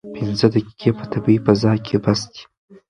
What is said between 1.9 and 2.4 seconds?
بس